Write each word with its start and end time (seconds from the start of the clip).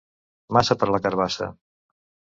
Massa 0.57 0.77
per 0.83 0.89
a 0.89 0.95
la 0.95 1.01
carabassa. 1.05 1.51